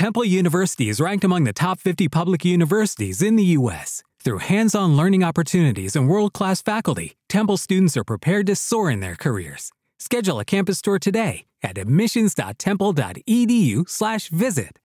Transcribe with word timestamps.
Temple 0.00 0.24
University 0.24 0.88
is 0.88 0.96
ranked 0.98 1.24
among 1.24 1.44
the 1.44 1.52
top 1.52 1.78
50 1.78 2.08
public 2.08 2.42
universities 2.42 3.20
in 3.20 3.36
the 3.36 3.44
U.S. 3.58 4.02
Through 4.24 4.38
hands 4.38 4.74
on 4.74 4.96
learning 4.96 5.22
opportunities 5.22 5.94
and 5.94 6.08
world 6.08 6.32
class 6.32 6.62
faculty, 6.62 7.18
Temple 7.28 7.58
students 7.58 7.98
are 7.98 8.04
prepared 8.04 8.46
to 8.46 8.56
soar 8.56 8.90
in 8.90 9.00
their 9.00 9.14
careers. 9.14 9.72
Schedule 9.98 10.40
a 10.40 10.44
campus 10.46 10.80
tour 10.80 10.98
today 10.98 11.44
at 11.62 11.76
admissions.temple.edu/slash 11.76 14.30
visit. 14.30 14.78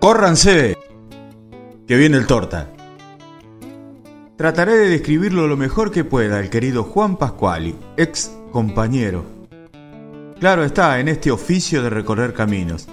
¡Córranse! 0.00 0.76
Que 1.86 1.96
viene 1.96 2.16
el 2.16 2.26
torta. 2.26 2.72
Trataré 4.36 4.72
de 4.72 4.88
describirlo 4.88 5.46
lo 5.46 5.56
mejor 5.56 5.92
que 5.92 6.02
pueda 6.02 6.40
el 6.40 6.50
querido 6.50 6.82
Juan 6.82 7.18
Pascuali, 7.18 7.76
ex 7.96 8.32
compañero. 8.50 9.24
Claro 10.40 10.64
está, 10.64 10.98
en 10.98 11.06
este 11.06 11.30
oficio 11.30 11.84
de 11.84 11.90
recorrer 11.90 12.34
caminos. 12.34 12.88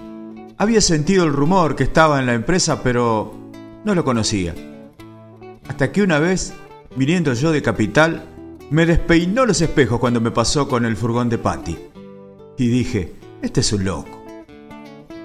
Había 0.62 0.80
sentido 0.80 1.23
el 1.23 1.34
rumor 1.34 1.75
que 1.75 1.84
estaba 1.84 2.20
en 2.20 2.27
la 2.27 2.36
empresa, 2.36 2.84
pero 2.84 3.34
no 3.84 3.95
lo 3.95 4.05
conocía. 4.05 4.54
Hasta 5.68 5.91
que 5.91 6.04
una 6.04 6.20
vez, 6.20 6.54
viniendo 6.95 7.34
yo 7.34 7.52
de 7.52 7.63
capital, 7.63 8.26
me 8.70 8.85
despeinó 8.85 9.48
los 9.48 9.59
espejos 9.62 9.99
cuando 9.99 10.21
me 10.21 10.30
pasó 10.30 10.68
con 10.68 10.85
el 10.85 10.95
furgón 10.95 11.30
de 11.30 11.40
Patty. 11.40 11.80
Y 12.59 12.68
dije, 12.68 13.12
este 13.41 13.62
es 13.62 13.73
un 13.73 13.85
loco. 13.85 14.23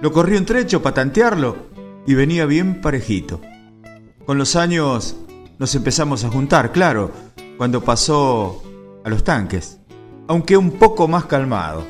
Lo 0.01 0.11
corrí 0.11 0.39
un 0.39 0.47
trecho 0.47 0.81
para 0.81 0.95
tantearlo 0.95 1.67
y 2.07 2.15
venía 2.15 2.47
bien 2.47 2.81
parejito. 2.81 3.43
Con 4.25 4.39
los 4.39 4.57
años 4.57 5.19
nos 5.59 5.75
empezamos 5.75 6.25
a 6.25 6.31
juntar, 6.31 6.73
claro, 6.73 7.11
cuando 7.59 7.85
pasó 7.85 8.63
a 9.05 9.11
los 9.11 9.23
tanques, 9.23 9.81
aunque 10.29 10.57
un 10.57 10.71
poco 10.71 11.07
más 11.09 11.27
calmado. 11.27 11.85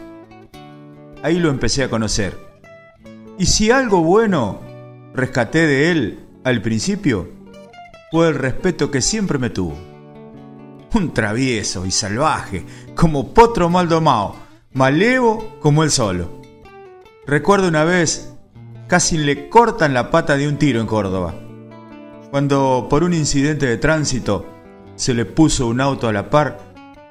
Ahí 1.23 1.39
lo 1.39 1.49
empecé 1.49 1.85
a 1.85 1.91
conocer. 1.91 2.46
Y 3.39 3.47
si 3.47 3.71
algo 3.71 4.03
bueno 4.03 4.61
rescaté 5.15 5.67
de 5.67 5.91
él 5.91 6.27
al 6.45 6.63
principio, 6.63 7.31
fue 8.11 8.29
el 8.29 8.35
respeto 8.35 8.91
que 8.91 9.03
siempre 9.03 9.39
me 9.39 9.51
tuvo. 9.51 9.77
Un 10.95 11.13
travieso 11.13 11.85
y 11.85 11.91
salvaje, 11.91 12.65
como 12.95 13.35
potro 13.35 13.69
mal 13.69 13.89
domado, 13.89 14.37
malevo 14.73 15.59
como 15.61 15.83
él 15.83 15.91
solo. 15.91 16.41
Recuerdo 17.27 17.69
una 17.69 17.85
vez, 17.85 18.33
casi 18.87 19.19
le 19.19 19.49
cortan 19.49 19.93
la 19.93 20.11
pata 20.11 20.37
de 20.37 20.49
un 20.49 20.57
tiro 20.57 20.81
en 20.81 20.87
Córdoba 20.87 21.35
cuando 22.31 22.87
por 22.91 23.05
un 23.05 23.15
incidente 23.15 23.67
de 23.67 23.79
tránsito 23.79 24.47
se 24.97 25.15
le 25.15 25.25
puso 25.25 25.67
un 25.67 25.81
auto 25.81 26.09
a 26.09 26.13
la 26.13 26.31
par 26.31 26.59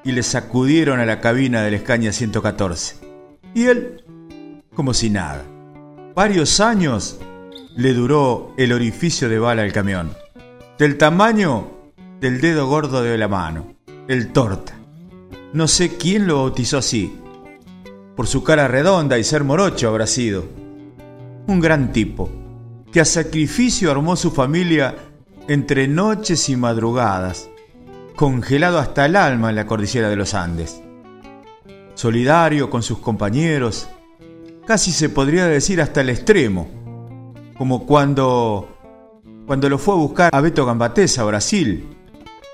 y 0.04 0.12
le 0.12 0.22
sacudieron 0.22 1.00
a 1.00 1.04
la 1.04 1.20
cabina 1.20 1.62
del 1.62 1.74
Escaña 1.74 2.12
114. 2.12 2.96
Y 3.52 3.64
él, 3.64 4.04
como 4.74 4.94
si 4.94 5.10
nada. 5.10 5.42
Varios 6.16 6.60
años 6.60 7.18
le 7.76 7.92
duró 7.92 8.54
el 8.56 8.72
orificio 8.72 9.28
de 9.28 9.38
bala 9.38 9.60
al 9.60 9.72
camión, 9.74 10.14
del 10.78 10.96
tamaño 10.96 11.68
del 12.18 12.40
dedo 12.40 12.66
gordo 12.66 13.02
de 13.02 13.18
la 13.18 13.28
mano, 13.28 13.74
el 14.08 14.32
torta. 14.32 14.72
No 15.52 15.68
sé 15.68 15.98
quién 15.98 16.26
lo 16.26 16.38
bautizó 16.38 16.78
así. 16.78 17.20
Por 18.16 18.26
su 18.26 18.42
cara 18.42 18.66
redonda 18.66 19.18
y 19.18 19.24
ser 19.24 19.44
morocho 19.44 19.88
habrá 19.88 20.06
sido. 20.06 20.46
Un 21.48 21.60
gran 21.60 21.92
tipo, 21.92 22.30
que 22.90 23.00
a 23.00 23.04
sacrificio 23.04 23.90
armó 23.90 24.16
su 24.16 24.30
familia 24.30 24.94
entre 25.48 25.86
noches 25.86 26.48
y 26.48 26.56
madrugadas, 26.56 27.50
congelado 28.14 28.78
hasta 28.78 29.04
el 29.04 29.16
alma 29.16 29.50
en 29.50 29.56
la 29.56 29.66
cordillera 29.66 30.08
de 30.08 30.16
los 30.16 30.32
Andes. 30.32 30.80
Solidario 31.92 32.70
con 32.70 32.82
sus 32.82 33.00
compañeros, 33.00 33.90
casi 34.66 34.92
se 34.92 35.08
podría 35.08 35.46
decir 35.46 35.80
hasta 35.80 36.00
el 36.00 36.10
extremo, 36.10 36.68
como 37.56 37.86
cuando 37.86 38.68
cuando 39.46 39.68
lo 39.68 39.78
fue 39.78 39.94
a 39.94 39.98
buscar 39.98 40.30
a 40.34 40.40
Beto 40.40 40.66
Gambatesa 40.66 41.22
a 41.22 41.26
Brasil, 41.26 41.86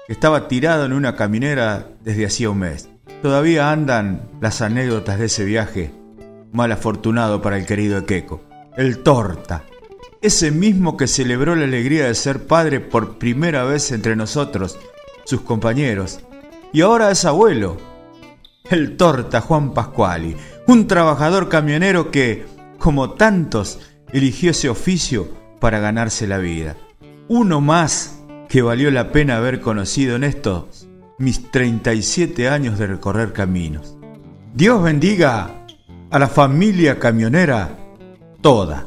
que 0.06 0.12
estaba 0.12 0.46
tirado 0.46 0.84
en 0.84 0.92
una 0.92 1.16
caminera 1.16 1.88
desde 2.02 2.27
hacía 2.27 2.50
un 2.50 2.58
mes. 2.58 2.90
Todavía 3.22 3.70
andan 3.70 4.28
las 4.40 4.61
anécdotas 4.61 5.18
de 5.18 5.27
ese 5.27 5.45
viaje, 5.45 5.90
mal 6.52 6.70
afortunado 6.70 7.40
para 7.40 7.56
el 7.56 7.64
querido 7.64 7.96
Equeco. 7.96 8.42
El 8.77 8.98
torta, 8.98 9.64
ese 10.20 10.51
mismo 10.51 10.98
que 10.98 11.06
celebró 11.06 11.56
la 11.56 11.64
alegría 11.64 12.06
de 12.06 12.14
ser 12.14 12.46
padre 12.46 12.80
por 12.80 13.18
primera 13.18 13.64
vez 13.64 13.90
entre 13.90 14.17
nosotros, 14.17 14.78
sus 15.24 15.40
compañeros, 15.40 16.20
y 16.74 16.83
ahora 16.83 17.11
es 17.11 17.24
abuelo. 17.24 17.78
El 18.70 18.96
torta 18.96 19.40
Juan 19.40 19.72
Pascuali, 19.72 20.36
un 20.67 20.86
trabajador 20.86 21.48
camionero 21.48 22.11
que, 22.11 22.46
como 22.78 23.12
tantos, 23.12 23.80
eligió 24.12 24.50
ese 24.50 24.68
oficio 24.68 25.28
para 25.61 25.80
ganarse 25.80 26.27
la 26.27 26.39
vida. 26.39 26.77
Uno 27.28 27.61
más 27.61 28.20
que 28.48 28.62
valió 28.62 28.90
la 28.90 29.12
pena 29.12 29.36
haber 29.36 29.61
conocido 29.61 30.17
en 30.17 30.24
estos 30.24 30.89
mis 31.18 31.51
37 31.51 32.48
años 32.48 32.78
de 32.78 32.86
recorrer 32.86 33.33
caminos. 33.33 33.96
Dios 34.55 34.83
bendiga 34.83 35.64
a 36.11 36.18
la 36.18 36.28
familia 36.28 36.98
camionera 36.98 37.78
toda. 38.40 38.86